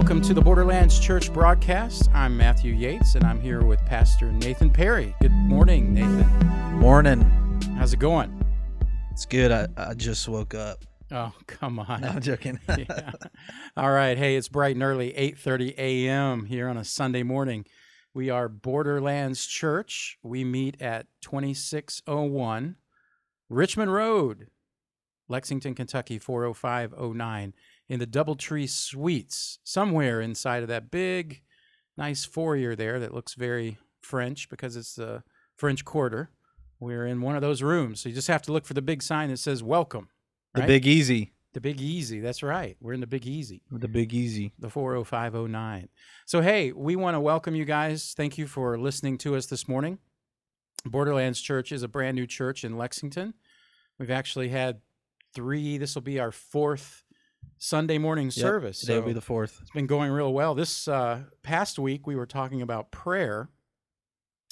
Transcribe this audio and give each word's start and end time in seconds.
Welcome 0.00 0.22
to 0.22 0.32
the 0.32 0.40
Borderlands 0.40 0.98
Church 0.98 1.30
broadcast. 1.30 2.08
I'm 2.14 2.34
Matthew 2.34 2.72
Yates, 2.72 3.16
and 3.16 3.24
I'm 3.24 3.38
here 3.38 3.62
with 3.62 3.84
Pastor 3.84 4.32
Nathan 4.32 4.70
Perry. 4.70 5.14
Good 5.20 5.30
morning, 5.30 5.92
Nathan. 5.92 6.26
Morning. 6.78 7.20
How's 7.76 7.92
it 7.92 7.98
going? 7.98 8.42
It's 9.10 9.26
good. 9.26 9.52
I, 9.52 9.66
I 9.76 9.92
just 9.92 10.26
woke 10.26 10.54
up. 10.54 10.86
Oh, 11.12 11.34
come 11.46 11.78
on. 11.78 12.00
No, 12.00 12.08
I'm 12.08 12.22
joking. 12.22 12.58
Yeah. 12.78 13.12
All 13.76 13.90
right. 13.90 14.16
Hey, 14.16 14.36
it's 14.36 14.48
bright 14.48 14.74
and 14.74 14.82
early, 14.82 15.12
8:30 15.12 15.76
a.m. 15.76 16.46
here 16.46 16.70
on 16.70 16.78
a 16.78 16.84
Sunday 16.84 17.22
morning. 17.22 17.66
We 18.14 18.30
are 18.30 18.48
Borderlands 18.48 19.46
Church. 19.46 20.16
We 20.22 20.44
meet 20.44 20.80
at 20.80 21.08
2601 21.20 22.76
Richmond 23.50 23.92
Road, 23.92 24.46
Lexington, 25.28 25.74
Kentucky 25.74 26.18
40509 26.18 27.52
in 27.90 27.98
the 27.98 28.06
Doubletree 28.06 28.70
Suites, 28.70 29.58
somewhere 29.64 30.20
inside 30.20 30.62
of 30.62 30.68
that 30.68 30.92
big 30.92 31.42
nice 31.98 32.24
foyer 32.24 32.76
there 32.76 33.00
that 33.00 33.12
looks 33.12 33.34
very 33.34 33.78
French 34.00 34.48
because 34.48 34.76
it's 34.76 34.94
the 34.94 35.24
French 35.56 35.84
Quarter. 35.84 36.30
We're 36.78 37.04
in 37.04 37.20
one 37.20 37.34
of 37.34 37.42
those 37.42 37.62
rooms. 37.62 38.00
So 38.00 38.08
you 38.08 38.14
just 38.14 38.28
have 38.28 38.42
to 38.42 38.52
look 38.52 38.64
for 38.64 38.74
the 38.74 38.80
big 38.80 39.02
sign 39.02 39.28
that 39.28 39.38
says 39.38 39.62
welcome. 39.62 40.08
the? 40.62 40.68
Big 40.68 40.86
Easy. 40.86 41.32
The 41.52 41.60
Big 41.60 41.80
Easy. 41.80 42.20
That's 42.20 42.44
right. 42.44 42.76
We're 42.80 42.92
in 42.92 43.00
the 43.00 43.08
Big 43.08 43.26
Easy, 43.26 43.60
The 43.72 43.88
Big 43.88 44.14
Easy. 44.14 44.52
the 44.56 44.70
40509. 44.70 45.88
So, 46.26 46.40
hey, 46.42 46.70
we 46.70 46.94
want 46.94 47.16
to 47.16 47.20
welcome 47.20 47.56
you 47.56 47.64
guys. 47.64 48.14
Thank 48.16 48.38
you 48.38 48.46
for 48.46 48.78
listening 48.78 49.18
to 49.18 49.34
us 49.34 49.46
this 49.46 49.66
morning. 49.66 49.98
Borderlands 50.84 51.40
Church 51.40 51.72
is 51.72 51.82
a 51.82 51.88
brand 51.88 52.14
new 52.14 52.26
church 52.28 52.62
in 52.62 52.78
Lexington. 52.78 53.34
We've 53.98 54.12
actually 54.12 54.50
had 54.50 54.80
three, 55.34 55.76
this 55.76 55.96
will 55.96 56.02
be 56.02 56.20
our 56.20 56.30
fourth 56.30 57.04
Sunday 57.58 57.98
morning 57.98 58.26
Yep, 58.26 58.32
service. 58.32 58.80
Today 58.80 58.96
will 58.96 59.06
be 59.06 59.12
the 59.12 59.20
fourth. 59.20 59.58
it's 59.60 59.70
been 59.70 59.86
going 59.86 60.10
real 60.10 60.32
well. 60.32 60.54
This 60.54 60.88
uh, 60.88 61.24
past 61.42 61.78
week, 61.78 62.06
we 62.06 62.16
were 62.16 62.26
talking 62.26 62.62
about 62.62 62.90
prayer 62.90 63.50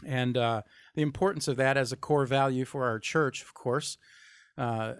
and 0.05 0.37
uh, 0.37 0.63
the 0.95 1.03
importance 1.03 1.49
of 1.49 1.57
that 1.57 1.77
as 1.77 1.91
a 1.91 1.97
core 1.97 2.27
value 2.27 2.65
for 2.65 2.85
our 2.85 2.99
church, 2.99 3.43
of 3.43 3.55
course. 3.55 3.97
Uh, 4.57 4.95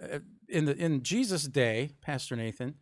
in 0.47 0.65
the 0.65 0.75
in 0.75 1.03
Jesus' 1.03 1.43
day, 1.43 1.91
Pastor 2.01 2.35
Nathan, 2.35 2.75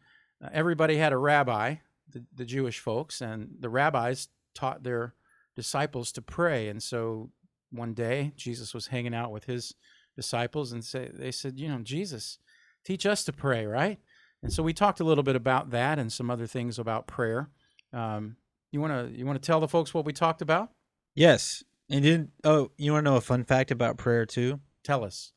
uh, 0.43 0.49
everybody 0.53 0.97
had 0.97 1.11
a 1.13 1.17
rabbi, 1.17 1.75
the, 2.09 2.23
the 2.33 2.45
Jewish 2.45 2.79
folks, 2.79 3.21
and 3.21 3.49
the 3.59 3.69
rabbis 3.69 4.29
taught 4.55 4.83
their 4.83 5.13
disciples 5.55 6.11
to 6.13 6.21
pray. 6.21 6.69
And 6.69 6.81
so 6.81 7.31
one 7.71 7.93
day, 7.93 8.33
Jesus 8.35 8.73
was 8.73 8.87
hanging 8.87 9.13
out 9.13 9.31
with 9.31 9.45
his 9.45 9.73
disciples, 10.15 10.71
and 10.71 10.83
say, 10.83 11.09
they 11.13 11.31
said, 11.31 11.59
"You 11.59 11.67
know, 11.67 11.79
Jesus, 11.79 12.37
teach 12.85 13.05
us 13.05 13.23
to 13.25 13.33
pray, 13.33 13.65
right?" 13.65 13.99
And 14.43 14.53
so 14.53 14.63
we 14.63 14.73
talked 14.73 14.99
a 14.99 15.03
little 15.03 15.23
bit 15.23 15.35
about 15.35 15.71
that 15.71 15.99
and 15.99 16.11
some 16.11 16.29
other 16.29 16.47
things 16.47 16.77
about 16.77 17.07
prayer. 17.07 17.49
Um, 17.91 18.37
you 18.71 18.81
want 18.81 18.93
to 18.93 19.17
you 19.17 19.25
want 19.25 19.41
to 19.41 19.45
tell 19.45 19.59
the 19.59 19.67
folks 19.67 19.93
what 19.93 20.05
we 20.05 20.13
talked 20.13 20.41
about? 20.41 20.71
Yes. 21.15 21.63
And 21.89 22.03
did 22.03 22.31
oh, 22.43 22.71
you 22.77 22.91
want 22.91 23.05
to 23.05 23.11
know 23.11 23.17
a 23.17 23.21
fun 23.21 23.43
fact 23.43 23.71
about 23.71 23.97
prayer 23.97 24.25
too? 24.25 24.59
Tell 24.83 25.03
us. 25.03 25.31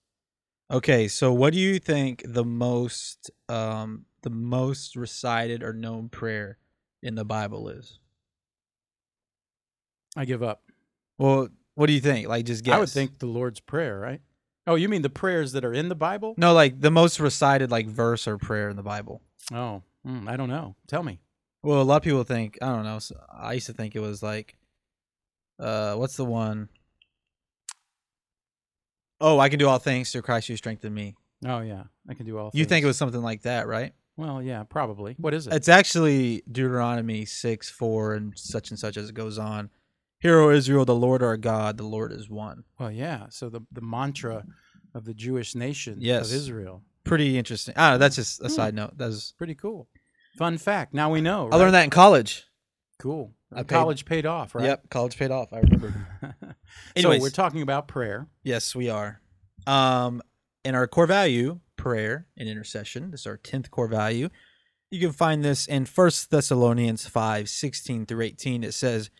Okay, 0.70 1.08
so 1.08 1.32
what 1.32 1.52
do 1.52 1.58
you 1.58 1.78
think 1.78 2.22
the 2.24 2.44
most 2.44 3.30
um 3.48 4.04
the 4.22 4.30
most 4.30 4.96
recited 4.96 5.62
or 5.62 5.72
known 5.72 6.08
prayer 6.08 6.58
in 7.02 7.14
the 7.14 7.24
Bible 7.24 7.68
is? 7.68 7.98
I 10.16 10.24
give 10.24 10.42
up. 10.42 10.62
Well, 11.18 11.48
what 11.74 11.86
do 11.86 11.92
you 11.92 12.00
think? 12.00 12.28
Like 12.28 12.44
just 12.44 12.64
guess. 12.64 12.74
I 12.74 12.78
would 12.78 12.88
think 12.88 13.18
the 13.18 13.26
Lord's 13.26 13.60
prayer, 13.60 13.98
right? 13.98 14.20
Oh, 14.66 14.74
you 14.74 14.88
mean 14.88 15.02
the 15.02 15.10
prayers 15.10 15.52
that 15.52 15.64
are 15.64 15.72
in 15.72 15.88
the 15.88 15.94
Bible? 15.94 16.34
No, 16.36 16.52
like 16.52 16.80
the 16.80 16.90
most 16.90 17.18
recited 17.18 17.70
like 17.70 17.86
verse 17.86 18.28
or 18.28 18.38
prayer 18.38 18.68
in 18.68 18.76
the 18.76 18.82
Bible. 18.82 19.22
Oh, 19.52 19.82
mm, 20.06 20.28
I 20.28 20.36
don't 20.36 20.48
know. 20.48 20.76
Tell 20.86 21.02
me. 21.02 21.20
Well, 21.62 21.80
a 21.80 21.82
lot 21.82 21.96
of 21.96 22.02
people 22.02 22.24
think 22.24 22.58
I 22.62 22.66
don't 22.66 22.84
know. 22.84 22.98
I 23.32 23.54
used 23.54 23.66
to 23.66 23.72
think 23.72 23.94
it 23.96 24.00
was 24.00 24.22
like, 24.22 24.56
uh, 25.58 25.94
what's 25.94 26.16
the 26.16 26.24
one? 26.24 26.68
Oh, 29.20 29.38
I 29.38 29.48
can 29.48 29.58
do 29.58 29.68
all 29.68 29.78
things 29.78 30.10
through 30.12 30.22
Christ 30.22 30.48
who 30.48 30.56
strengthened 30.56 30.94
me. 30.94 31.14
Oh 31.44 31.60
yeah, 31.60 31.84
I 32.08 32.14
can 32.14 32.26
do 32.26 32.38
all. 32.38 32.50
You 32.54 32.64
think 32.64 32.84
it 32.84 32.86
was 32.86 32.96
something 32.96 33.22
like 33.22 33.42
that, 33.42 33.66
right? 33.66 33.92
Well, 34.16 34.42
yeah, 34.42 34.64
probably. 34.64 35.14
What 35.18 35.34
is 35.34 35.46
it? 35.46 35.54
It's 35.54 35.68
actually 35.68 36.42
Deuteronomy 36.50 37.24
six 37.24 37.70
four 37.70 38.14
and 38.14 38.38
such 38.38 38.70
and 38.70 38.78
such 38.78 38.96
as 38.96 39.08
it 39.08 39.14
goes 39.14 39.38
on. 39.38 39.70
Hear, 40.20 40.38
O 40.38 40.50
Israel, 40.50 40.84
the 40.84 40.94
Lord 40.94 41.22
our 41.22 41.36
God, 41.36 41.76
the 41.78 41.84
Lord 41.84 42.12
is 42.12 42.28
one. 42.28 42.64
well, 42.78 42.90
yeah. 42.92 43.26
So 43.30 43.48
the 43.48 43.60
the 43.72 43.80
mantra 43.80 44.44
of 44.94 45.04
the 45.04 45.14
Jewish 45.14 45.54
nation 45.54 45.98
Yes. 46.00 46.28
of 46.30 46.36
Israel. 46.36 46.82
Pretty 47.04 47.38
interesting. 47.38 47.74
Ah, 47.76 47.96
that's 47.96 48.16
just 48.16 48.40
a 48.40 48.44
Hmm. 48.48 48.50
side 48.54 48.74
note. 48.74 48.96
That's 48.98 49.32
Pretty 49.32 49.54
cool. 49.54 49.88
Fun 50.36 50.58
fact. 50.58 50.92
Now 50.94 51.10
we 51.10 51.20
know. 51.20 51.48
I 51.50 51.56
learned 51.56 51.74
that 51.74 51.84
in 51.84 51.90
college. 51.90 52.44
Cool. 52.98 53.34
Paid- 53.54 53.66
College 53.68 54.04
paid 54.04 54.26
off, 54.26 54.54
right? 54.54 54.64
Yep, 54.64 54.90
college 54.90 55.16
paid 55.16 55.30
off. 55.30 55.52
I 55.52 55.58
remember. 55.60 55.92
so 56.98 57.08
we're 57.18 57.30
talking 57.30 57.62
about 57.62 57.88
prayer. 57.88 58.28
Yes, 58.44 58.74
we 58.76 58.88
are. 58.88 59.20
Um, 59.66 60.22
in 60.64 60.74
our 60.74 60.86
core 60.86 61.06
value, 61.06 61.60
prayer 61.76 62.26
and 62.36 62.48
intercession. 62.48 63.10
This 63.10 63.20
is 63.20 63.26
our 63.26 63.36
tenth 63.38 63.70
core 63.70 63.88
value. 63.88 64.28
You 64.90 65.00
can 65.00 65.12
find 65.12 65.42
this 65.44 65.66
in 65.66 65.84
First 65.86 66.30
Thessalonians 66.30 67.06
5, 67.06 67.48
16 67.48 68.06
through 68.06 68.22
18. 68.24 68.62
It 68.62 68.74
says, 68.74 69.10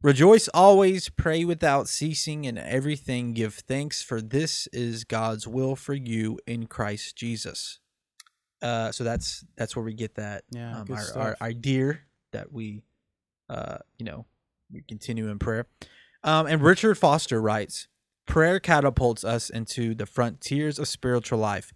Rejoice 0.00 0.46
always, 0.54 1.08
pray 1.08 1.44
without 1.44 1.88
ceasing, 1.88 2.46
and 2.46 2.56
everything 2.56 3.32
give 3.32 3.54
thanks, 3.54 4.00
for 4.00 4.20
this 4.20 4.68
is 4.68 5.02
God's 5.02 5.48
will 5.48 5.74
for 5.74 5.94
you 5.94 6.38
in 6.46 6.66
Christ 6.66 7.16
Jesus. 7.16 7.80
Uh, 8.62 8.92
so 8.92 9.02
that's 9.02 9.44
that's 9.56 9.74
where 9.74 9.84
we 9.84 9.94
get 9.94 10.14
that 10.14 10.44
Yeah, 10.50 10.80
um, 10.80 10.86
our, 10.90 11.18
our 11.18 11.36
idea 11.40 12.00
that 12.32 12.52
we, 12.52 12.82
uh, 13.48 13.78
you 13.98 14.04
know, 14.04 14.26
we 14.72 14.82
continue 14.82 15.28
in 15.28 15.38
prayer. 15.38 15.66
Um, 16.22 16.46
and 16.46 16.62
Richard 16.62 16.96
Foster 16.96 17.40
writes, 17.40 17.88
prayer 18.26 18.60
catapults 18.60 19.24
us 19.24 19.50
into 19.50 19.94
the 19.94 20.06
frontiers 20.06 20.78
of 20.78 20.86
spiritual 20.86 21.38
life. 21.38 21.72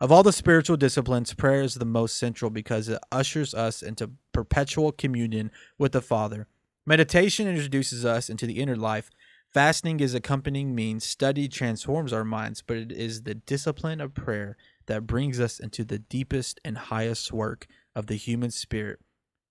Of 0.00 0.12
all 0.12 0.22
the 0.22 0.32
spiritual 0.32 0.76
disciplines, 0.76 1.34
prayer 1.34 1.62
is 1.62 1.74
the 1.74 1.84
most 1.84 2.18
central 2.18 2.50
because 2.50 2.88
it 2.88 3.00
ushers 3.10 3.54
us 3.54 3.82
into 3.82 4.10
perpetual 4.32 4.92
communion 4.92 5.50
with 5.78 5.92
the 5.92 6.02
Father. 6.02 6.46
Meditation 6.86 7.48
introduces 7.48 8.04
us 8.04 8.28
into 8.28 8.46
the 8.46 8.60
inner 8.60 8.76
life. 8.76 9.10
Fasting 9.52 10.00
is 10.00 10.14
accompanying 10.14 10.74
means. 10.74 11.04
Study 11.04 11.48
transforms 11.48 12.12
our 12.12 12.24
minds, 12.24 12.60
but 12.60 12.76
it 12.76 12.92
is 12.92 13.22
the 13.22 13.34
discipline 13.34 14.00
of 14.00 14.12
prayer 14.12 14.56
that 14.86 15.06
brings 15.06 15.40
us 15.40 15.58
into 15.58 15.84
the 15.84 15.98
deepest 15.98 16.60
and 16.64 16.76
highest 16.76 17.32
work 17.32 17.66
of 17.94 18.06
the 18.06 18.16
human 18.16 18.50
spirit. 18.50 18.98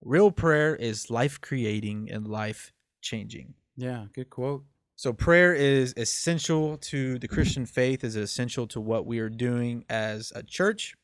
Real 0.01 0.29
prayer 0.29 0.75
is 0.75 1.09
life 1.09 1.39
creating 1.41 2.09
and 2.11 2.27
life 2.27 2.71
changing. 3.01 3.55
Yeah, 3.77 4.05
good 4.13 4.29
quote. 4.29 4.65
So 4.95 5.11
prayer 5.11 5.55
is 5.55 5.93
essential 5.97 6.77
to 6.77 7.17
the 7.17 7.27
Christian 7.27 7.65
faith, 7.65 8.03
is 8.03 8.15
essential 8.15 8.67
to 8.67 8.79
what 8.79 9.07
we 9.07 9.19
are 9.19 9.29
doing 9.29 9.85
as 9.89 10.31
a 10.35 10.43
church. 10.43 10.95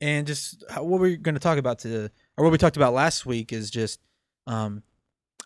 And 0.00 0.26
just 0.26 0.64
how, 0.70 0.84
what 0.84 1.00
we're 1.00 1.16
going 1.16 1.34
to 1.34 1.40
talk 1.40 1.58
about 1.58 1.80
to, 1.80 2.10
or 2.36 2.44
what 2.44 2.50
we 2.50 2.58
talked 2.58 2.76
about 2.76 2.94
last 2.94 3.26
week 3.26 3.52
is 3.52 3.70
just 3.70 4.00
um, 4.46 4.82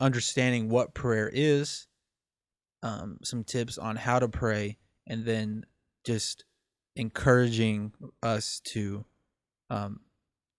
understanding 0.01 0.69
what 0.69 0.95
prayer 0.95 1.31
is, 1.33 1.87
um, 2.83 3.19
some 3.23 3.45
tips 3.45 3.79
on 3.79 3.97
how 3.97 4.19
to 4.19 4.29
pray, 4.29 4.77
and 5.07 5.25
then 5.25 5.65
just 6.05 6.45
encouraging 6.97 7.93
us 8.23 8.61
to 8.61 9.05
um, 9.71 10.01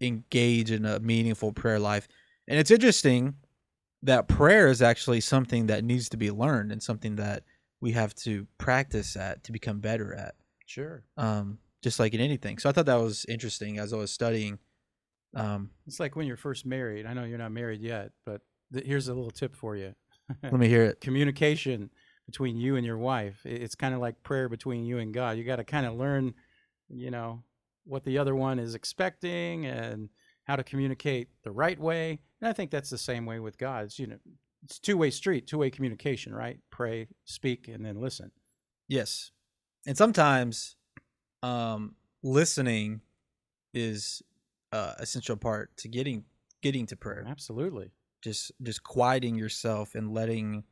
engage 0.01 0.71
in 0.71 0.85
a 0.85 0.99
meaningful 0.99 1.51
prayer 1.51 1.79
life. 1.79 2.07
And 2.47 2.59
it's 2.59 2.71
interesting 2.71 3.35
that 4.03 4.27
prayer 4.27 4.67
is 4.67 4.81
actually 4.81 5.21
something 5.21 5.67
that 5.67 5.83
needs 5.83 6.09
to 6.09 6.17
be 6.17 6.29
learned 6.31 6.71
and 6.71 6.81
something 6.81 7.15
that 7.15 7.43
we 7.81 7.91
have 7.93 8.13
to 8.15 8.47
practice 8.57 9.15
at 9.15 9.43
to 9.43 9.51
become 9.51 9.79
better 9.79 10.13
at 10.13 10.35
Sure. 10.65 11.03
um 11.15 11.57
just 11.83 11.99
like 11.99 12.13
in 12.13 12.19
anything 12.19 12.57
so 12.59 12.69
i 12.69 12.71
thought 12.71 12.85
that 12.85 12.95
was 12.99 13.25
interesting 13.29 13.79
as 13.79 13.93
i 13.93 13.97
was 13.97 14.11
studying 14.11 14.59
um 15.35 15.69
It's 15.87 15.99
like 15.99 16.15
when 16.15 16.27
you're 16.27 16.37
first 16.37 16.65
married. 16.65 17.05
I 17.05 17.13
know 17.13 17.23
you're 17.23 17.37
not 17.37 17.51
married 17.51 17.81
yet, 17.81 18.11
but 18.25 18.41
th- 18.73 18.85
here's 18.85 19.07
a 19.07 19.13
little 19.13 19.31
tip 19.31 19.55
for 19.55 19.75
you. 19.75 19.93
let 20.43 20.53
me 20.53 20.67
hear 20.67 20.83
it 20.83 21.01
Communication 21.01 21.89
between 22.25 22.57
you 22.57 22.75
and 22.75 22.85
your 22.85 22.97
wife. 22.97 23.41
i- 23.45 23.49
It's 23.49 23.75
kind 23.75 23.93
of 23.93 23.99
like 24.01 24.21
prayer 24.23 24.49
between 24.49 24.85
you 24.85 24.97
and 24.97 25.13
God. 25.13 25.37
You 25.37 25.43
got 25.43 25.55
to 25.57 25.63
kind 25.63 25.85
of 25.85 25.95
learn, 25.95 26.33
you 26.89 27.11
know, 27.11 27.43
what 27.85 28.03
the 28.03 28.17
other 28.17 28.35
one 28.35 28.59
is 28.59 28.75
expecting 28.75 29.65
and 29.65 30.09
how 30.45 30.55
to 30.57 30.63
communicate 30.63 31.29
the 31.43 31.51
right 31.51 31.79
way. 31.79 32.19
And 32.41 32.49
I 32.49 32.53
think 32.53 32.71
that's 32.71 32.89
the 32.89 32.97
same 32.97 33.25
way 33.25 33.39
with 33.39 33.57
God. 33.57 33.85
It's, 33.85 33.97
you 33.99 34.07
know, 34.07 34.17
it's 34.63 34.79
two 34.79 34.97
way 34.97 35.09
street, 35.11 35.47
two 35.47 35.57
way 35.57 35.69
communication, 35.69 36.33
right? 36.33 36.59
Pray, 36.69 37.07
speak, 37.25 37.67
and 37.67 37.85
then 37.85 37.99
listen. 38.01 38.31
yes 38.89 39.31
and 39.85 39.95
sometimes 39.97 40.75
um 41.43 41.95
listening 42.23 43.01
is 43.73 44.21
uh 44.71 44.93
essential 44.99 45.35
part 45.37 45.75
to 45.77 45.87
getting 45.87 46.23
getting 46.61 46.85
to 46.87 46.95
prayer 46.95 47.23
Absolutely. 47.27 47.91
Just 48.27 48.51
just 48.61 48.83
quieting 48.83 49.35
yourself 49.35 49.95
and 49.95 50.13
letting 50.13 50.63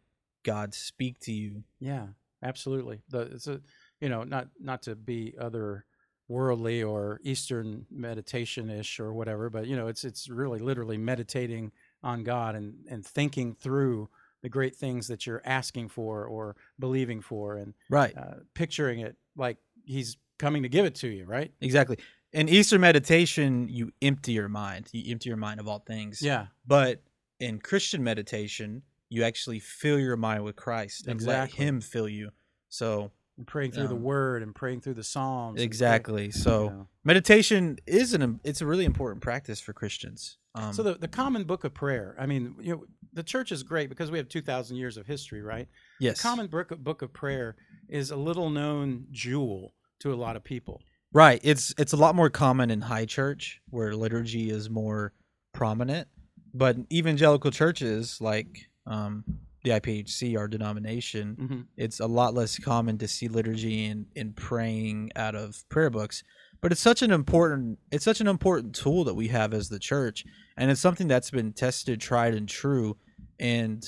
god 0.43 0.73
speak 0.73 1.19
to 1.19 1.31
you 1.31 1.63
Yeah, 1.79 2.07
absolutely. 2.43 3.01
The 3.09 3.21
it's 3.21 3.47
a, 3.47 3.61
you 4.01 4.09
know, 4.09 4.23
not 4.23 4.49
not 4.59 4.81
to 4.83 4.95
be 4.95 5.33
other 5.39 5.85
worldly 6.27 6.81
or 6.81 7.19
Eastern 7.23 7.85
meditation 7.91 8.69
ish 8.69 8.99
or 8.99 9.13
whatever, 9.13 9.49
but 9.49 9.67
you 9.67 9.75
know, 9.75 9.87
it's 9.87 10.03
it's 10.03 10.29
really 10.29 10.59
literally 10.59 10.97
meditating 10.97 11.71
on 12.03 12.23
God 12.23 12.55
and 12.55 12.85
and 12.89 13.05
thinking 13.05 13.55
through 13.55 14.09
the 14.41 14.49
great 14.49 14.75
things 14.75 15.07
that 15.07 15.25
you're 15.25 15.41
asking 15.45 15.89
for 15.89 16.25
or 16.25 16.55
believing 16.79 17.21
for, 17.21 17.55
and 17.57 17.73
Right. 17.89 18.15
uh, 18.15 18.35
picturing 18.53 18.99
it 18.99 19.15
like 19.35 19.57
He's 19.85 20.17
coming 20.37 20.63
to 20.63 20.69
give 20.69 20.85
it 20.85 20.95
to 20.95 21.07
you, 21.07 21.25
right? 21.25 21.51
Exactly. 21.61 21.97
In 22.33 22.49
Eastern 22.49 22.81
meditation, 22.81 23.69
you 23.69 23.91
empty 24.01 24.33
your 24.33 24.49
mind. 24.49 24.89
You 24.91 25.11
empty 25.11 25.29
your 25.29 25.37
mind 25.37 25.59
of 25.59 25.67
all 25.67 25.79
things. 25.79 26.21
Yeah, 26.21 26.47
But 26.67 27.01
in 27.39 27.59
Christian 27.59 28.03
meditation, 28.03 28.83
you 29.09 29.23
actually 29.23 29.59
fill 29.59 29.99
your 29.99 30.17
mind 30.17 30.43
with 30.43 30.55
Christ 30.55 31.07
and 31.07 31.15
Exactly. 31.15 31.59
let 31.59 31.67
Him 31.67 31.81
fill 31.81 32.09
you. 32.09 32.31
So 32.69 33.11
and 33.37 33.45
praying 33.45 33.71
through 33.73 33.89
the 33.89 33.95
Um, 33.95 34.03
Word 34.03 34.43
and 34.43 34.55
praying 34.55 34.81
through 34.81 34.93
the 34.95 35.03
Psalms. 35.03 35.61
exactly. 35.61 36.31
So 36.31 36.63
you 36.63 36.69
know. 36.71 36.87
meditation 37.03 37.77
is 37.85 38.13
an 38.13 38.39
it's 38.43 38.61
a 38.61 38.65
really 38.65 38.85
important 38.85 39.21
practice 39.21 39.59
for 39.59 39.73
Christians. 39.73 40.37
Um, 40.55 40.71
So 40.73 40.83
the, 40.83 40.93
the 40.95 41.07
common 41.09 41.43
book 41.43 41.63
of 41.65 41.73
prayer. 41.73 42.15
I 42.17 42.25
mean, 42.25 42.55
you 42.61 42.73
know, 42.75 42.85
the 43.13 43.23
church 43.23 43.51
is 43.51 43.61
great 43.63 43.89
because 43.89 44.09
we 44.11 44.17
have 44.17 44.29
two 44.29 44.41
thousand 44.41 44.77
years 44.77 44.95
of 44.97 45.05
history, 45.05 45.41
right? 45.41 45.67
yes, 45.99 46.17
The 46.17 46.23
common 46.23 46.47
book 46.47 46.69
book 46.79 47.01
of 47.01 47.11
prayer 47.13 47.55
is 47.89 48.09
a 48.11 48.15
little 48.17 48.49
known 48.49 49.07
jewel 49.11 49.73
to 49.99 50.13
a 50.13 50.15
lot 50.15 50.35
of 50.37 50.43
people. 50.43 50.81
right. 51.11 51.39
It's 51.43 51.73
it's 51.77 51.91
a 51.93 51.97
lot 51.97 52.15
more 52.15 52.29
common 52.29 52.71
in 52.71 52.81
high 52.81 53.05
church 53.05 53.61
where 53.69 53.93
liturgy 53.95 54.49
is 54.49 54.69
more 54.69 55.13
prominent, 55.53 56.07
but 56.57 56.77
evangelical 56.91 57.51
churches 57.51 58.19
like 58.21 58.69
um, 58.87 59.23
the 59.63 59.71
IPHC, 59.71 60.37
our 60.37 60.47
denomination, 60.47 61.35
hmm 61.39 61.61
it's 61.77 61.99
a 61.99 62.07
lot 62.07 62.33
less 62.33 62.57
common 62.57 62.97
to 62.99 63.07
see 63.07 63.27
liturgy 63.27 63.85
and, 63.87 64.05
and 64.15 64.35
praying 64.35 65.11
out 65.15 65.35
of 65.35 65.67
prayer 65.69 65.89
books. 65.89 66.23
But 66.61 66.71
it's 66.71 66.81
such 66.81 67.01
an 67.01 67.11
important 67.11 67.79
it's 67.91 68.05
such 68.05 68.21
an 68.21 68.27
important 68.27 68.73
tool 68.75 69.03
that 69.03 69.13
we 69.15 69.27
have 69.27 69.53
as 69.53 69.67
the 69.69 69.79
church 69.79 70.23
and 70.57 70.71
it's 70.71 70.79
something 70.81 71.07
that's 71.09 71.29
been 71.31 71.51
tested 71.53 71.99
tried 71.99 72.33
and 72.33 72.47
true. 72.47 72.97
And 73.39 73.83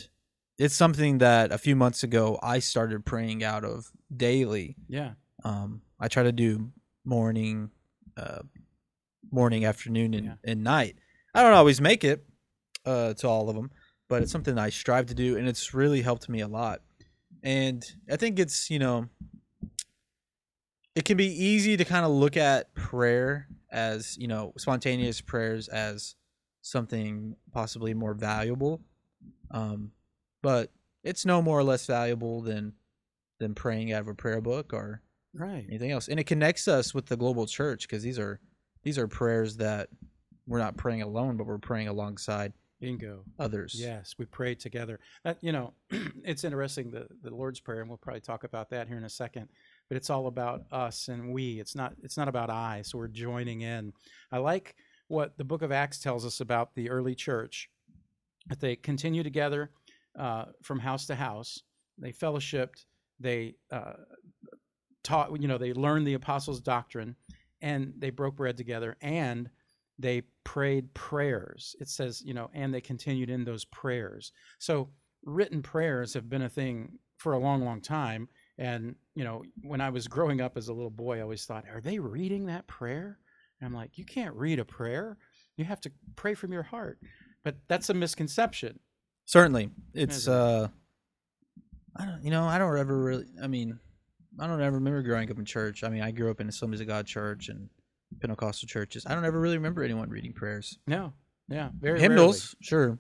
it's 0.58 0.76
something 0.76 1.20
that 1.20 1.52
a 1.52 1.58
few 1.58 1.76
months 1.76 2.02
ago 2.04 2.38
i 2.44 2.60
started 2.60 3.06
praying 3.06 3.44
out 3.44 3.64
of 3.64 3.86
daily. 4.16 4.76
Yeah, 4.90 5.12
um, 5.46 5.82
i 6.00 6.08
try 6.08 6.24
to 6.24 6.32
do 6.34 6.72
morning 7.06 7.70
uh, 8.18 8.42
morning 9.32 9.64
afternoon 9.66 10.14
and, 10.14 10.26
Yeah. 10.26 10.34
and 10.52 10.64
night. 10.64 10.96
I 11.34 11.44
don't 11.44 11.54
always 11.54 11.80
make 11.80 12.04
it 12.04 12.26
uh, 12.88 13.14
to 13.14 13.28
all 13.28 13.50
of 13.50 13.56
them 13.56 13.70
but 14.08 14.22
it's 14.22 14.32
something 14.32 14.58
i 14.58 14.70
strive 14.70 15.06
to 15.06 15.14
do 15.14 15.38
and 15.38 15.48
it's 15.48 15.74
really 15.74 16.02
helped 16.02 16.30
me 16.30 16.42
a 16.42 16.48
lot 16.48 16.82
and 17.44 17.94
i 18.12 18.16
think 18.16 18.40
it's 18.40 18.70
you 18.70 18.80
know 18.80 19.08
it 20.96 21.06
can 21.06 21.18
be 21.18 21.28
easy 21.28 21.78
to 21.78 21.86
kind 21.86 22.06
of 22.06 22.12
look 22.12 22.38
at 22.38 22.74
prayer 22.74 23.48
as 23.72 24.18
you 24.18 24.28
know 24.28 24.54
spontaneous 24.58 25.22
prayers 25.22 25.68
as 25.68 26.16
something 26.62 27.36
possibly 27.52 27.94
more 27.94 28.14
valuable 28.14 28.82
um, 29.52 29.92
but 30.42 30.72
it's 31.04 31.26
no 31.26 31.42
more 31.42 31.60
or 31.60 31.64
less 31.64 31.86
valuable 31.86 32.42
than 32.42 32.74
than 33.40 33.54
praying 33.54 33.94
out 33.94 34.02
of 34.02 34.08
a 34.08 34.16
prayer 34.16 34.42
book 34.42 34.74
or 34.74 35.02
right. 35.34 35.66
anything 35.68 35.92
else 35.92 36.08
and 36.08 36.20
it 36.20 36.26
connects 36.26 36.68
us 36.68 36.94
with 36.94 37.06
the 37.06 37.18
global 37.18 37.46
church 37.46 37.88
because 37.88 38.02
these 38.02 38.18
are 38.18 38.40
these 38.84 38.98
are 38.98 39.08
prayers 39.08 39.58
that 39.58 39.90
we're 40.48 40.60
not 40.60 40.78
praying 40.78 41.02
alone 41.02 41.38
but 41.38 41.46
we're 41.46 41.58
praying 41.58 41.88
alongside 41.88 42.54
Bingo. 42.80 43.24
others 43.40 43.76
Yes, 43.78 44.16
we 44.18 44.26
pray 44.26 44.56
together. 44.56 45.00
That 45.24 45.38
you 45.42 45.52
know, 45.52 45.74
it's 46.24 46.44
interesting 46.44 46.92
the 46.92 47.08
the 47.24 47.30
Lord's 47.30 47.60
prayer, 47.60 47.82
and 47.82 47.90
we'll 47.90 47.98
probably 47.98 48.22
talk 48.22 48.44
about 48.44 48.70
that 48.70 48.88
here 48.88 48.98
in 48.98 49.04
a 49.04 49.10
second. 49.10 49.50
But 49.90 49.98
it's 49.98 50.10
all 50.10 50.28
about 50.28 50.62
us 50.72 51.08
and 51.08 51.32
we. 51.34 51.60
It's 51.60 51.76
not 51.76 51.94
it's 52.04 52.18
not 52.18 52.28
about 52.28 52.50
I. 52.50 52.82
So 52.84 52.98
we're 52.98 53.08
joining 53.08 53.62
in. 53.62 53.94
I 54.32 54.38
like 54.38 54.76
what 55.08 55.38
the 55.38 55.44
Book 55.44 55.62
of 55.62 55.72
Acts 55.72 56.00
tells 56.00 56.26
us 56.26 56.40
about 56.40 56.76
the 56.76 56.90
early 56.90 57.16
church. 57.16 57.70
That 58.48 58.60
they 58.60 58.76
continue 58.76 59.24
together 59.24 59.72
uh, 60.18 60.46
from 60.64 60.80
house 60.80 61.06
to 61.08 61.16
house. 61.16 61.62
They 61.98 62.12
fellowshipped. 62.12 62.86
They 63.20 63.56
uh, 63.72 63.94
taught. 65.04 65.42
You 65.42 65.48
know, 65.48 65.58
they 65.58 65.74
learned 65.74 66.08
the 66.08 66.14
apostles' 66.14 66.62
doctrine, 66.62 67.16
and 67.62 67.94
they 67.98 68.10
broke 68.10 68.36
bread 68.36 68.58
together, 68.58 68.98
and 69.02 69.50
they 70.00 70.24
prayed 70.44 70.94
prayers. 70.94 71.76
It 71.80 71.90
says, 71.90 72.22
you 72.24 72.34
know, 72.34 72.50
and 72.54 72.74
they 72.74 72.82
continued 72.82 73.30
in 73.30 73.44
those 73.46 73.66
prayers. 73.66 74.32
So 74.60 74.90
written 75.24 75.62
prayers 75.62 76.14
have 76.14 76.30
been 76.30 76.44
a 76.44 76.50
thing 76.50 77.00
for 77.18 77.34
a 77.34 77.40
long, 77.40 77.64
long 77.66 77.82
time. 77.82 78.30
And, 78.60 78.96
you 79.16 79.24
know, 79.24 79.44
when 79.64 79.82
I 79.82 79.90
was 79.90 80.08
growing 80.08 80.42
up 80.42 80.58
as 80.58 80.68
a 80.68 80.74
little 80.74 80.90
boy, 80.92 81.18
I 81.18 81.22
always 81.22 81.46
thought, 81.46 81.66
are 81.74 81.82
they 81.82 82.00
reading 82.00 82.46
that 82.48 82.68
prayer? 82.68 83.20
And 83.60 83.68
I'm 83.68 83.74
like, 83.74 83.98
you 83.98 84.06
can't 84.06 84.36
read 84.36 84.60
a 84.60 84.66
prayer. 84.66 85.18
You 85.58 85.66
have 85.66 85.82
to 85.82 85.92
pray 86.16 86.36
from 86.36 86.54
your 86.54 86.64
heart. 86.64 87.00
But 87.44 87.56
that's 87.68 87.90
a 87.90 87.94
misconception. 87.94 88.80
certainly 89.26 89.70
it's 89.94 90.28
uh 90.28 90.68
i 91.96 92.06
don't 92.06 92.24
you 92.24 92.32
know 92.32 92.44
i 92.46 92.58
don't 92.58 92.78
ever 92.78 92.98
really 93.04 93.26
i 93.42 93.48
mean 93.48 93.80
i 94.40 94.48
don't 94.48 94.62
ever 94.62 94.78
remember 94.78 95.02
growing 95.02 95.30
up 95.32 95.38
in 95.38 95.46
church 95.46 95.84
i 95.84 95.90
mean 95.90 96.02
i 96.02 96.12
grew 96.12 96.30
up 96.32 96.40
in 96.40 96.48
a 96.48 96.50
assemblies 96.50 96.80
of 96.82 96.88
god 96.88 97.06
church 97.06 97.50
and 97.50 97.70
pentecostal 98.20 98.68
churches 98.68 99.06
i 99.06 99.14
don't 99.14 99.26
ever 99.26 99.40
really 99.40 99.58
remember 99.58 99.84
anyone 99.84 100.10
reading 100.10 100.34
prayers 100.34 100.78
No. 100.88 101.14
Yeah. 101.50 101.70
Very 101.80 102.00
hymnals 102.00 102.56
sure 102.62 102.88
rarely. 102.88 102.98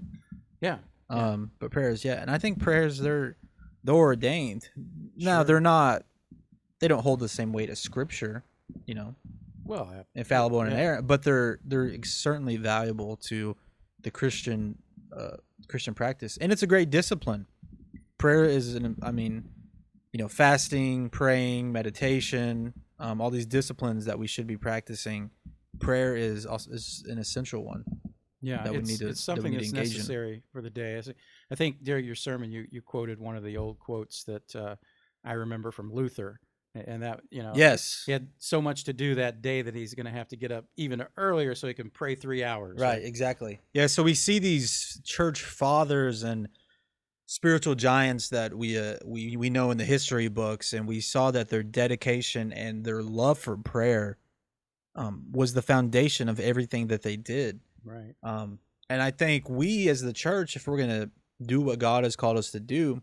Yeah. 0.61 0.77
Yeah. 1.09 1.15
um 1.31 1.51
but 1.59 1.71
prayers 1.71 2.03
yeah 2.05 2.21
and 2.21 2.29
i 2.31 2.37
think 2.37 2.59
prayers 2.59 2.99
they're 2.99 3.35
they're 3.83 3.95
ordained 3.95 4.69
now 5.17 5.43
they're 5.43 5.59
not 5.61 6.03
they 6.79 6.87
don't 6.87 7.01
hold 7.03 7.19
the 7.19 7.29
same 7.29 7.51
weight 7.53 7.69
as 7.69 7.79
scripture 7.79 8.43
you 8.85 8.93
know 8.95 9.15
Well, 9.65 9.89
uh, 9.93 10.03
infallible 10.15 10.61
and 10.61 10.71
Yeah. 10.71 10.77
inerrant 10.77 11.07
but 11.07 11.23
they're 11.23 11.59
they're 11.65 11.93
certainly 12.03 12.57
valuable 12.57 13.15
to 13.29 13.55
the 14.01 14.11
christian 14.11 14.77
uh 15.15 15.37
christian 15.67 15.93
practice 15.93 16.37
and 16.37 16.51
it's 16.51 16.63
a 16.63 16.67
great 16.67 16.89
discipline 16.89 17.45
prayer 18.17 18.45
is 18.45 18.75
an 18.75 18.95
i 19.01 19.11
mean 19.11 19.47
you 20.13 20.17
know 20.19 20.27
fasting 20.27 21.09
praying 21.09 21.71
meditation 21.71 22.73
um, 22.99 23.21
all 23.21 23.29
these 23.29 23.45
disciplines 23.45 24.05
that 24.05 24.17
we 24.17 24.27
should 24.27 24.47
be 24.47 24.57
practicing 24.57 25.31
prayer 25.79 26.15
is 26.15 26.45
also 26.45 26.71
is 26.71 27.05
an 27.07 27.17
essential 27.19 27.63
one 27.63 27.83
Yeah, 28.41 28.63
that 28.63 28.71
we 28.73 28.79
it's, 28.79 28.89
need 28.89 28.97
to- 28.99 29.07
it's 29.09 29.19
that 29.19 29.23
something 29.23 29.51
need 29.51 29.59
that's 29.59 29.69
engage 29.73 29.91
in. 29.91 29.97
necessary 29.97 30.43
for 30.51 30.61
the 30.61 30.69
day. 30.69 31.01
I 31.51 31.55
think 31.55 31.83
during 31.83 32.05
your 32.05 32.15
sermon, 32.15 32.51
you, 32.51 32.65
you 32.71 32.81
quoted 32.81 33.19
one 33.19 33.35
of 33.37 33.43
the 33.43 33.57
old 33.57 33.79
quotes 33.79 34.23
that 34.23 34.55
uh, 34.55 34.75
I 35.23 35.33
remember 35.33 35.71
from 35.71 35.93
Luther, 35.93 36.39
and 36.75 37.01
that 37.03 37.21
you 37.31 37.41
know, 37.41 37.53
yes 37.55 38.03
he 38.05 38.11
had 38.11 38.27
so 38.37 38.61
much 38.61 38.83
to 38.83 38.93
do 38.93 39.15
that 39.15 39.41
day 39.41 39.61
that 39.63 39.73
he's 39.73 39.93
going 39.95 40.05
to 40.05 40.11
have 40.11 40.27
to 40.27 40.35
get 40.35 40.51
up 40.51 40.65
even 40.77 41.03
earlier 41.17 41.55
so 41.55 41.67
he 41.67 41.73
can 41.73 41.89
pray 41.89 42.13
three 42.15 42.43
hours. 42.43 42.79
Right, 42.79 43.03
exactly. 43.03 43.59
Yeah, 43.73 43.87
so 43.87 44.03
we 44.03 44.13
see 44.13 44.37
these 44.39 45.01
church 45.03 45.41
fathers 45.43 46.21
and 46.23 46.47
spiritual 47.27 47.75
giants 47.75 48.29
that 48.29 48.55
we 48.55 48.79
uh, 48.79 48.95
we 49.05 49.37
we 49.37 49.49
know 49.51 49.69
in 49.69 49.77
the 49.77 49.85
history 49.85 50.29
books, 50.29 50.73
and 50.73 50.87
we 50.87 50.99
saw 50.99 51.29
that 51.31 51.49
their 51.49 51.61
dedication 51.61 52.51
and 52.51 52.83
their 52.83 53.03
love 53.03 53.37
for 53.37 53.55
prayer 53.55 54.17
um, 54.95 55.25
was 55.31 55.53
the 55.53 55.61
foundation 55.61 56.27
of 56.27 56.39
everything 56.39 56.87
that 56.87 57.03
they 57.03 57.17
did. 57.17 57.59
Right. 57.83 58.15
Um, 58.23 58.59
and 58.89 59.01
I 59.01 59.11
think 59.11 59.49
we 59.49 59.89
as 59.89 60.01
the 60.01 60.13
church, 60.13 60.55
if 60.55 60.67
we're 60.67 60.79
gonna 60.79 61.11
do 61.45 61.61
what 61.61 61.77
God 61.77 62.03
has 62.03 62.15
called 62.15 62.37
us 62.37 62.51
to 62.51 62.59
do, 62.59 63.01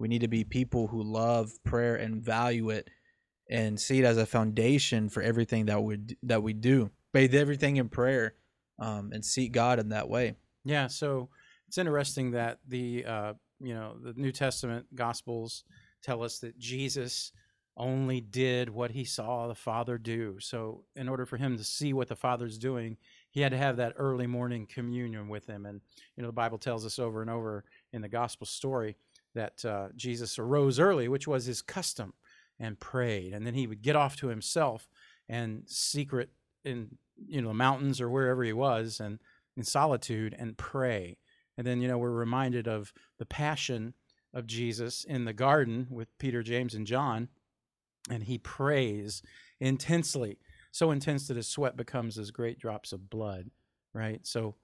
we 0.00 0.08
need 0.08 0.22
to 0.22 0.28
be 0.28 0.42
people 0.42 0.88
who 0.88 1.02
love 1.02 1.52
prayer 1.62 1.94
and 1.94 2.22
value 2.22 2.70
it, 2.70 2.88
and 3.48 3.78
see 3.78 4.00
it 4.00 4.04
as 4.04 4.16
a 4.16 4.26
foundation 4.26 5.08
for 5.08 5.22
everything 5.22 5.66
that 5.66 5.82
we 5.82 5.98
that 6.24 6.42
we 6.42 6.54
do. 6.54 6.90
Bathe 7.12 7.34
everything 7.34 7.76
in 7.76 7.88
prayer, 7.90 8.34
um, 8.78 9.12
and 9.12 9.24
seek 9.24 9.52
God 9.52 9.78
in 9.78 9.90
that 9.90 10.08
way. 10.08 10.36
Yeah. 10.64 10.86
So 10.86 11.28
it's 11.66 11.78
interesting 11.78 12.30
that 12.30 12.58
the 12.66 13.04
uh, 13.04 13.34
you 13.60 13.74
know 13.74 13.96
the 14.02 14.14
New 14.14 14.32
Testament 14.32 14.86
Gospels 14.94 15.64
tell 16.02 16.22
us 16.22 16.38
that 16.40 16.58
Jesus 16.58 17.32
only 17.76 18.20
did 18.20 18.68
what 18.68 18.90
he 18.90 19.04
saw 19.04 19.46
the 19.46 19.54
Father 19.54 19.98
do. 19.98 20.36
So 20.40 20.84
in 20.96 21.08
order 21.08 21.24
for 21.24 21.36
him 21.36 21.56
to 21.56 21.64
see 21.64 21.92
what 21.92 22.08
the 22.08 22.16
Father's 22.16 22.58
doing, 22.58 22.96
he 23.30 23.40
had 23.40 23.52
to 23.52 23.58
have 23.58 23.76
that 23.76 23.94
early 23.96 24.26
morning 24.26 24.66
communion 24.66 25.28
with 25.28 25.46
him. 25.46 25.64
And 25.64 25.80
you 26.16 26.22
know 26.22 26.28
the 26.28 26.32
Bible 26.32 26.58
tells 26.58 26.84
us 26.84 26.98
over 26.98 27.22
and 27.22 27.30
over 27.30 27.64
in 27.92 28.02
the 28.02 28.08
Gospel 28.08 28.46
story 28.46 28.96
that 29.34 29.64
uh, 29.64 29.88
Jesus 29.94 30.38
arose 30.38 30.80
early, 30.80 31.06
which 31.06 31.28
was 31.28 31.44
his 31.44 31.62
custom, 31.62 32.14
and 32.58 32.80
prayed, 32.80 33.32
and 33.32 33.46
then 33.46 33.54
he 33.54 33.66
would 33.66 33.82
get 33.82 33.96
off 33.96 34.16
to 34.16 34.28
himself 34.28 34.88
and 35.28 35.62
secret 35.66 36.30
in 36.64 36.96
you 37.26 37.40
know 37.40 37.48
the 37.48 37.54
mountains 37.54 38.00
or 38.00 38.10
wherever 38.10 38.42
he 38.42 38.52
was 38.52 39.00
and 39.00 39.18
in 39.56 39.62
solitude 39.62 40.34
and 40.38 40.56
pray. 40.56 41.16
And 41.58 41.66
then, 41.66 41.82
you 41.82 41.88
know, 41.88 41.98
we're 41.98 42.10
reminded 42.10 42.66
of 42.66 42.94
the 43.18 43.26
passion 43.26 43.92
of 44.32 44.46
Jesus 44.46 45.04
in 45.04 45.26
the 45.26 45.34
garden 45.34 45.88
with 45.90 46.16
Peter, 46.18 46.42
James, 46.42 46.74
and 46.74 46.86
John. 46.86 47.28
And 48.08 48.22
he 48.22 48.38
prays 48.38 49.20
intensely, 49.60 50.38
so 50.70 50.90
intense 50.90 51.28
that 51.28 51.36
his 51.36 51.48
sweat 51.48 51.76
becomes 51.76 52.16
as 52.16 52.30
great 52.30 52.58
drops 52.58 52.92
of 52.92 53.10
blood, 53.10 53.50
right? 53.92 54.26
So, 54.26 54.54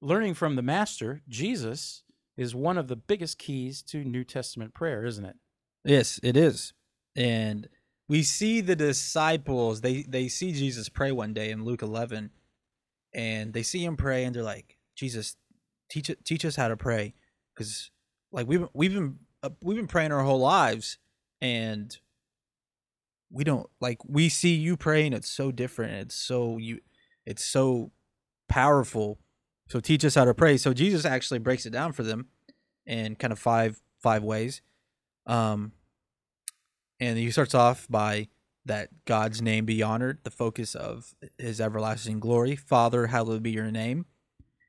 learning 0.00 0.34
from 0.34 0.56
the 0.56 0.62
Master, 0.62 1.22
Jesus, 1.28 2.02
is 2.36 2.54
one 2.54 2.78
of 2.78 2.88
the 2.88 2.96
biggest 2.96 3.38
keys 3.38 3.82
to 3.82 4.02
New 4.02 4.24
Testament 4.24 4.74
prayer, 4.74 5.04
isn't 5.04 5.24
it? 5.24 5.36
Yes, 5.84 6.18
it 6.24 6.36
is. 6.36 6.72
And 7.14 7.68
we 8.10 8.24
see 8.24 8.60
the 8.60 8.74
disciples 8.74 9.80
they 9.80 10.02
they 10.02 10.26
see 10.26 10.52
jesus 10.52 10.88
pray 10.88 11.12
one 11.12 11.32
day 11.32 11.50
in 11.50 11.64
luke 11.64 11.80
11 11.80 12.30
and 13.14 13.52
they 13.52 13.62
see 13.62 13.84
him 13.84 13.96
pray 13.96 14.24
and 14.24 14.34
they're 14.34 14.42
like 14.42 14.76
jesus 14.96 15.36
teach 15.90 16.10
teach 16.24 16.44
us 16.44 16.56
how 16.56 16.68
to 16.68 16.76
pray. 16.76 17.14
Because 17.54 17.90
like 18.32 18.46
we've 18.46 18.66
we've 18.72 18.94
been 18.94 19.18
uh, 19.42 19.50
we've 19.62 19.76
been 19.76 19.86
praying 19.86 20.12
our 20.12 20.22
whole 20.22 20.40
lives 20.40 20.98
and 21.40 21.96
we 23.30 23.44
don't 23.44 23.68
like 23.80 23.98
we 24.06 24.28
see 24.28 24.54
you 24.54 24.76
praying 24.76 25.12
it's 25.12 25.30
so 25.30 25.52
different 25.52 25.92
it's 25.92 26.14
so 26.14 26.58
you 26.58 26.80
it's 27.26 27.44
so 27.44 27.92
powerful. 28.48 29.18
So 29.68 29.78
teach 29.78 30.04
us 30.04 30.16
how 30.16 30.24
to 30.24 30.34
pray. 30.34 30.56
So 30.56 30.72
jesus 30.72 31.04
actually 31.04 31.38
breaks 31.38 31.66
it 31.66 31.70
down 31.70 31.92
for 31.92 32.02
them 32.02 32.26
in 32.86 33.16
kind 33.16 33.32
of 33.32 33.38
five 33.38 33.80
five 33.98 34.22
ways. 34.22 34.62
Um 35.26 35.72
and 36.98 37.18
he 37.18 37.30
starts 37.30 37.54
off 37.54 37.86
by 37.88 38.28
that 38.66 38.88
god's 39.06 39.40
name 39.40 39.64
be 39.64 39.82
honored 39.82 40.18
the 40.22 40.30
focus 40.30 40.74
of 40.74 41.14
his 41.38 41.60
everlasting 41.60 42.20
glory. 42.20 42.56
Father 42.56 43.06
hallowed 43.06 43.42
be 43.42 43.50
your 43.50 43.70
name. 43.70 44.06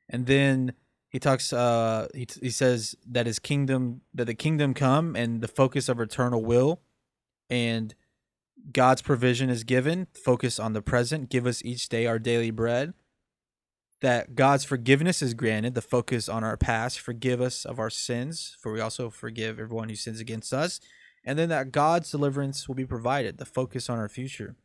And 0.08 0.26
then 0.26 0.74
he 1.12 1.20
talks 1.20 1.52
uh 1.52 2.08
he, 2.14 2.26
he 2.40 2.50
says 2.50 2.96
that 3.06 3.26
his 3.26 3.38
kingdom 3.38 4.00
that 4.12 4.24
the 4.24 4.34
kingdom 4.34 4.74
come 4.74 5.14
and 5.14 5.40
the 5.40 5.48
focus 5.48 5.88
of 5.88 6.00
eternal 6.00 6.44
will 6.44 6.80
and 7.48 7.94
God's 8.70 9.02
provision 9.02 9.50
is 9.50 9.64
given. 9.64 10.06
Focus 10.14 10.58
on 10.58 10.72
the 10.72 10.82
present. 10.82 11.28
Give 11.28 11.46
us 11.46 11.64
each 11.64 11.88
day 11.88 12.06
our 12.06 12.18
daily 12.18 12.50
bread. 12.50 12.94
That 14.00 14.34
God's 14.34 14.64
forgiveness 14.64 15.22
is 15.22 15.34
granted. 15.34 15.74
The 15.74 15.82
focus 15.82 16.28
on 16.28 16.44
our 16.44 16.56
past. 16.56 17.00
Forgive 17.00 17.40
us 17.40 17.64
of 17.64 17.78
our 17.78 17.90
sins, 17.90 18.56
for 18.60 18.72
we 18.72 18.80
also 18.80 19.10
forgive 19.10 19.58
everyone 19.58 19.88
who 19.88 19.96
sins 19.96 20.20
against 20.20 20.52
us. 20.52 20.80
And 21.24 21.38
then 21.38 21.48
that 21.50 21.72
God's 21.72 22.10
deliverance 22.10 22.68
will 22.68 22.74
be 22.74 22.86
provided. 22.86 23.38
The 23.38 23.44
focus 23.44 23.88
on 23.88 23.98
our 23.98 24.08
future. 24.08 24.56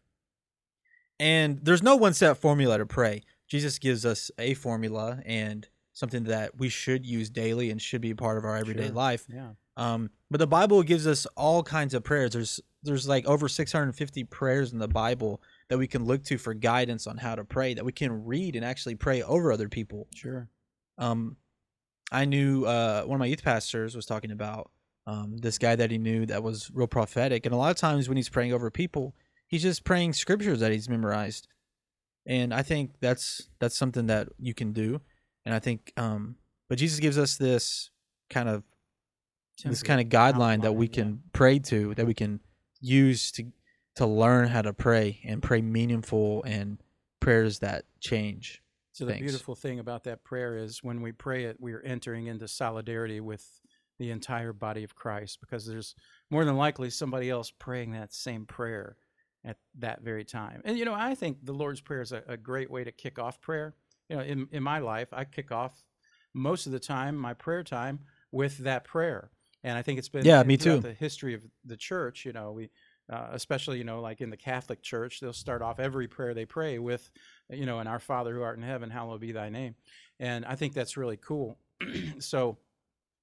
And 1.19 1.59
there's 1.63 1.83
no 1.83 1.95
one 1.95 2.13
set 2.13 2.37
formula 2.37 2.77
to 2.77 2.85
pray. 2.85 3.23
Jesus 3.47 3.79
gives 3.79 4.05
us 4.05 4.29
a 4.37 4.53
formula 4.53 5.21
and 5.25 5.67
something 5.97 6.25
that 6.25 6.57
we 6.59 6.69
should 6.69 7.03
use 7.07 7.27
daily 7.27 7.71
and 7.71 7.81
should 7.81 8.01
be 8.01 8.11
a 8.11 8.15
part 8.15 8.37
of 8.37 8.45
our 8.45 8.55
everyday 8.55 8.85
Sure. 8.85 8.93
life. 8.93 9.25
Yeah. 9.33 9.53
Um, 9.77 10.11
but 10.29 10.37
the 10.37 10.45
Bible 10.45 10.83
gives 10.83 11.07
us 11.07 11.25
all 11.35 11.63
kinds 11.63 11.95
of 11.95 12.03
prayers. 12.03 12.31
There's 12.33 12.59
there's 12.83 13.07
like 13.07 13.25
over 13.25 13.47
650 13.49 14.23
prayers 14.25 14.71
in 14.73 14.77
the 14.79 14.87
Bible 14.87 15.41
that 15.69 15.77
we 15.79 15.87
can 15.87 16.05
look 16.05 16.23
to 16.25 16.37
for 16.37 16.53
guidance 16.53 17.07
on 17.07 17.17
how 17.17 17.33
to 17.35 17.43
pray. 17.43 17.73
That 17.73 17.83
we 17.83 17.91
can 17.91 18.25
read 18.25 18.55
and 18.55 18.63
actually 18.63 18.93
pray 18.95 19.23
over 19.23 19.51
other 19.51 19.69
people. 19.69 20.07
Sure. 20.13 20.47
Um, 20.99 21.35
I 22.11 22.25
knew 22.25 22.65
uh, 22.65 23.03
one 23.03 23.15
of 23.15 23.19
my 23.19 23.25
youth 23.25 23.43
pastors 23.43 23.95
was 23.95 24.05
talking 24.05 24.31
about 24.31 24.69
um, 25.07 25.37
this 25.37 25.57
guy 25.57 25.75
that 25.75 25.89
he 25.89 25.97
knew 25.97 26.25
that 26.27 26.43
was 26.43 26.69
real 26.73 26.85
prophetic, 26.87 27.45
and 27.45 27.53
a 27.55 27.57
lot 27.57 27.71
of 27.71 27.77
times 27.77 28.07
when 28.07 28.17
he's 28.17 28.29
praying 28.29 28.53
over 28.53 28.69
people, 28.69 29.15
he's 29.47 29.63
just 29.63 29.83
praying 29.83 30.13
scriptures 30.13 30.59
that 30.59 30.71
he's 30.71 30.87
memorized. 30.87 31.47
And 32.27 32.53
I 32.53 32.61
think 32.61 32.91
that's 32.99 33.49
that's 33.59 33.75
something 33.77 34.05
that 34.07 34.29
you 34.37 34.53
can 34.53 34.73
do, 34.73 35.01
and 35.47 35.55
I 35.55 35.59
think, 35.59 35.93
um, 35.95 36.35
but 36.67 36.77
Jesus 36.77 36.99
gives 36.99 37.17
us 37.17 37.37
this 37.37 37.89
kind 38.29 38.49
of 38.49 38.63
this 39.63 39.81
kind 39.81 40.01
of 40.01 40.07
guideline 40.07 40.61
that 40.63 40.73
we 40.73 40.89
can 40.89 41.21
pray 41.31 41.57
to 41.59 41.95
that 41.95 42.05
we 42.05 42.13
can 42.13 42.41
use 42.81 43.31
to 43.31 43.45
to 43.95 44.05
learn 44.05 44.49
how 44.49 44.61
to 44.61 44.73
pray 44.73 45.21
and 45.23 45.41
pray 45.41 45.61
meaningful 45.61 46.43
and 46.43 46.83
prayers 47.21 47.59
that 47.59 47.85
change 48.01 48.61
So 48.91 49.05
the 49.05 49.13
Thanks. 49.13 49.23
beautiful 49.23 49.55
thing 49.55 49.79
about 49.79 50.03
that 50.03 50.25
prayer 50.25 50.57
is 50.57 50.83
when 50.83 51.01
we 51.01 51.13
pray 51.13 51.45
it, 51.45 51.55
we 51.61 51.71
are 51.71 51.81
entering 51.81 52.27
into 52.27 52.47
solidarity 52.49 53.21
with 53.21 53.61
the 53.97 54.11
entire 54.11 54.51
body 54.51 54.83
of 54.83 54.95
Christ 54.95 55.39
because 55.39 55.65
there's 55.65 55.95
more 56.29 56.43
than 56.43 56.57
likely 56.57 56.89
somebody 56.89 57.29
else 57.29 57.51
praying 57.57 57.93
that 57.93 58.13
same 58.13 58.45
prayer 58.45 58.97
at 59.45 59.55
that 59.79 60.01
very 60.01 60.25
time. 60.25 60.61
And 60.65 60.77
you 60.77 60.83
know, 60.83 60.93
I 60.93 61.15
think 61.15 61.45
the 61.45 61.53
Lord's 61.53 61.79
Prayer 61.79 62.01
is 62.01 62.11
a, 62.11 62.21
a 62.27 62.35
great 62.37 62.69
way 62.69 62.83
to 62.83 62.91
kick 62.91 63.17
off 63.17 63.39
prayer. 63.39 63.75
You 64.09 64.17
know, 64.17 64.23
in 64.23 64.47
in 64.51 64.63
my 64.63 64.79
life, 64.79 65.09
I 65.11 65.25
kick 65.25 65.51
off 65.51 65.83
most 66.33 66.65
of 66.65 66.71
the 66.71 66.79
time 66.79 67.15
my 67.15 67.33
prayer 67.33 67.63
time 67.63 67.99
with 68.31 68.59
that 68.59 68.83
prayer, 68.83 69.31
and 69.63 69.77
I 69.77 69.81
think 69.81 69.99
it's 69.99 70.09
been 70.09 70.25
Yeah, 70.25 70.43
me 70.43 70.57
too. 70.57 70.79
The 70.79 70.93
history 70.93 71.33
of 71.33 71.41
the 71.65 71.77
church, 71.77 72.25
you 72.25 72.33
know, 72.33 72.51
we. 72.51 72.69
Uh, 73.09 73.29
especially, 73.31 73.77
you 73.77 73.85
know, 73.85 74.01
like 74.01 74.19
in 74.19 74.29
the 74.29 74.35
Catholic 74.35 74.81
Church, 74.81 75.21
they'll 75.21 75.31
start 75.31 75.61
off 75.61 75.79
every 75.79 76.09
prayer 76.09 76.33
they 76.33 76.43
pray 76.43 76.77
with, 76.77 77.09
you 77.49 77.65
know, 77.65 77.79
and 77.79 77.87
our 77.87 77.99
Father 77.99 78.35
who 78.35 78.41
art 78.41 78.57
in 78.57 78.63
heaven, 78.63 78.89
hallowed 78.89 79.21
be 79.21 79.31
thy 79.31 79.47
name. 79.47 79.75
And 80.19 80.43
I 80.43 80.55
think 80.55 80.73
that's 80.73 80.97
really 80.97 81.15
cool. 81.15 81.57
so, 82.19 82.57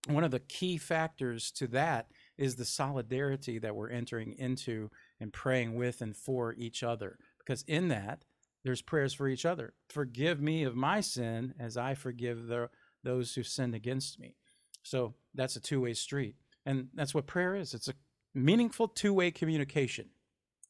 one 0.07 0.25
of 0.25 0.31
the 0.31 0.41
key 0.41 0.77
factors 0.79 1.51
to 1.53 1.67
that 1.69 2.09
is 2.37 2.57
the 2.57 2.65
solidarity 2.65 3.59
that 3.59 3.75
we're 3.75 3.91
entering 3.91 4.35
into 4.39 4.91
and 5.21 5.33
praying 5.33 5.75
with 5.75 6.01
and 6.01 6.17
for 6.17 6.55
each 6.55 6.83
other. 6.83 7.19
Because 7.39 7.63
in 7.67 7.89
that, 7.89 8.25
there's 8.65 8.83
prayers 8.83 9.13
for 9.15 9.29
each 9.29 9.45
other. 9.45 9.75
Forgive 9.89 10.41
me 10.41 10.65
of 10.65 10.75
my 10.75 11.01
sin 11.01 11.55
as 11.61 11.77
I 11.77 11.95
forgive 11.95 12.47
the, 12.47 12.71
those 13.03 13.35
who 13.35 13.43
sinned 13.43 13.75
against 13.75 14.19
me. 14.19 14.37
So, 14.83 15.15
that's 15.35 15.57
a 15.57 15.61
two 15.61 15.81
way 15.83 15.95
street. 15.95 16.37
And 16.67 16.89
that's 16.95 17.15
what 17.15 17.27
prayer 17.27 17.55
is 17.57 17.75
it's 17.75 17.89
a 17.89 17.95
meaningful 18.35 18.89
two 18.89 19.13
way 19.15 19.31
communication. 19.31 20.07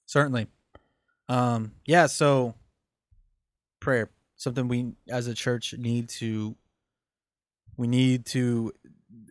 certainly 0.06 0.46
um 1.30 1.72
yeah 1.86 2.06
so 2.06 2.54
prayer 3.80 4.10
something 4.36 4.68
we 4.68 4.92
as 5.08 5.26
a 5.26 5.34
church 5.34 5.74
need 5.78 6.08
to 6.08 6.54
we 7.78 7.86
need 7.86 8.26
to 8.26 8.70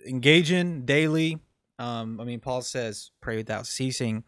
engage 0.07 0.51
in 0.51 0.83
daily 0.85 1.37
um 1.77 2.19
i 2.19 2.23
mean 2.23 2.39
paul 2.39 2.61
says 2.61 3.11
pray 3.21 3.37
without 3.37 3.67
ceasing 3.67 4.23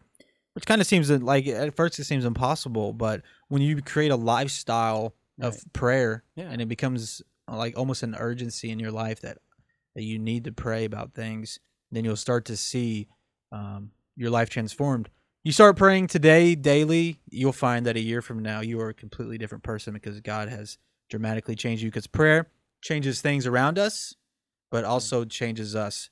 which 0.56 0.66
kind 0.66 0.80
of 0.80 0.86
seems 0.86 1.10
like 1.10 1.46
at 1.46 1.76
first 1.76 1.98
it 2.00 2.04
seems 2.04 2.24
impossible 2.24 2.92
but 2.92 3.22
when 3.48 3.62
you 3.62 3.80
create 3.82 4.10
a 4.10 4.16
lifestyle 4.16 5.14
of 5.40 5.52
Right. 5.52 5.72
prayer 5.74 6.24
Yeah. 6.34 6.48
and 6.50 6.60
it 6.62 6.66
becomes 6.66 7.20
uh, 7.46 7.56
like 7.56 7.78
almost 7.78 8.02
an 8.02 8.14
urgency 8.18 8.70
in 8.70 8.78
your 8.80 8.90
life 8.90 9.20
that 9.20 9.38
that 9.94 10.02
you 10.02 10.18
need 10.18 10.44
to 10.44 10.52
pray 10.52 10.84
about 10.84 11.12
things 11.14 11.60
then 11.92 12.04
you'll 12.04 12.16
start 12.16 12.44
to 12.46 12.56
see 12.56 13.06
um, 13.52 13.90
your 14.16 14.30
life 14.30 14.48
transformed 14.50 15.10
you 15.44 15.52
start 15.52 15.76
praying 15.76 16.06
today 16.06 16.54
daily 16.54 17.20
you'll 17.30 17.52
find 17.52 17.84
that 17.86 17.96
a 17.96 18.00
year 18.00 18.22
from 18.22 18.40
now 18.42 18.60
you 18.60 18.80
are 18.80 18.88
a 18.88 18.94
completely 18.94 19.36
different 19.38 19.62
person 19.62 19.92
because 19.92 20.20
god 20.22 20.48
has 20.48 20.78
dramatically 21.10 21.54
changed 21.54 21.82
you 21.82 21.90
because 21.90 22.06
prayer 22.06 22.48
changes 22.82 23.20
things 23.20 23.46
around 23.46 23.78
us 23.78 24.14
but 24.70 24.84
also 24.84 25.24
changes 25.24 25.76
us 25.76 26.08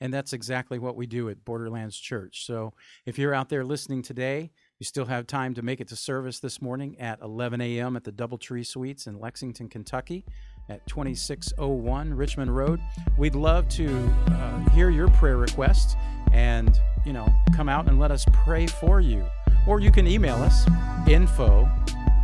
And 0.00 0.12
that's 0.12 0.32
exactly 0.32 0.78
what 0.78 0.96
we 0.96 1.06
do 1.06 1.30
at 1.30 1.44
Borderlands 1.44 1.96
Church. 1.96 2.44
So 2.44 2.72
if 3.06 3.18
you're 3.18 3.34
out 3.34 3.48
there 3.48 3.64
listening 3.64 4.02
today, 4.02 4.50
you 4.78 4.84
still 4.84 5.06
have 5.06 5.26
time 5.26 5.54
to 5.54 5.62
make 5.62 5.80
it 5.80 5.88
to 5.88 5.96
service 5.96 6.38
this 6.38 6.60
morning 6.60 7.00
at 7.00 7.20
11 7.22 7.60
a.m. 7.62 7.96
at 7.96 8.04
the 8.04 8.12
Doubletree 8.12 8.66
Suites 8.66 9.06
in 9.06 9.18
Lexington, 9.18 9.68
Kentucky 9.68 10.24
at 10.68 10.86
2601 10.86 12.12
Richmond 12.12 12.54
Road. 12.54 12.80
We'd 13.16 13.34
love 13.34 13.68
to 13.70 13.88
uh, 14.28 14.68
hear 14.70 14.90
your 14.90 15.08
prayer 15.08 15.38
requests 15.38 15.96
and, 16.32 16.78
you 17.04 17.12
know, 17.12 17.26
come 17.54 17.68
out 17.68 17.88
and 17.88 17.98
let 17.98 18.10
us 18.10 18.24
pray 18.32 18.66
for 18.66 19.00
you. 19.00 19.24
Or 19.66 19.80
you 19.80 19.90
can 19.90 20.06
email 20.06 20.36
us 20.36 20.66
info 21.08 21.68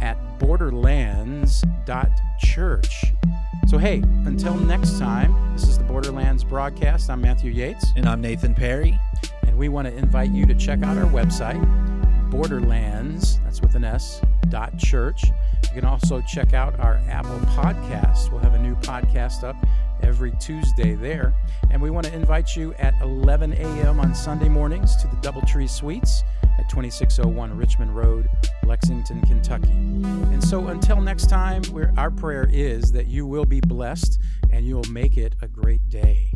at 0.02 0.38
borderlands.church. 0.38 3.04
So, 3.72 3.78
hey, 3.78 4.02
until 4.26 4.54
next 4.54 4.98
time, 4.98 5.34
this 5.54 5.66
is 5.66 5.78
the 5.78 5.84
Borderlands 5.84 6.44
broadcast. 6.44 7.08
I'm 7.08 7.22
Matthew 7.22 7.50
Yates, 7.50 7.94
and 7.96 8.06
i'm 8.06 8.20
nathan 8.20 8.54
perry 8.54 9.00
and 9.46 9.56
we 9.56 9.70
want 9.70 9.88
to 9.88 9.94
invite 9.94 10.30
you 10.30 10.44
to 10.44 10.54
check 10.54 10.82
out 10.82 10.98
our 10.98 11.06
website, 11.06 11.60
Borderlands, 12.30 13.40
that's 13.44 13.62
with 13.62 13.74
an 13.74 13.84
S, 13.84 14.20
dot 14.50 14.76
church. 14.76 15.24
You 15.24 15.80
can 15.80 15.84
also 15.86 16.20
check 16.20 16.52
out 16.52 16.78
our 16.80 17.00
Apple 17.08 17.38
podcast. 17.56 18.30
We'll 18.30 18.42
have 18.42 18.52
a 18.52 18.58
new 18.58 18.74
podcast 18.76 19.42
up 19.42 19.56
every 20.02 20.32
Tuesday 20.32 20.94
there. 20.94 21.34
And 21.70 21.80
we 21.80 21.88
want 21.88 22.04
to 22.06 22.14
invite 22.14 22.54
you 22.54 22.74
at 22.74 22.92
11 23.00 23.54
a.m. 23.54 24.00
on 24.00 24.14
Sunday 24.14 24.50
mornings 24.50 24.96
to 24.96 25.06
the 25.06 25.16
Doubletree 25.16 25.70
Suites 25.70 26.24
2601 26.72 27.54
Richmond 27.54 27.94
Road, 27.94 28.30
Lexington, 28.64 29.20
Kentucky. 29.26 29.68
And 29.68 30.42
so 30.42 30.68
until 30.68 31.02
next 31.02 31.28
time, 31.28 31.60
our 31.98 32.10
prayer 32.10 32.48
is 32.50 32.92
that 32.92 33.08
you 33.08 33.26
will 33.26 33.44
be 33.44 33.60
blessed 33.60 34.18
and 34.50 34.66
you'll 34.66 34.90
make 34.90 35.18
it 35.18 35.34
a 35.42 35.48
great 35.48 35.86
day. 35.90 36.32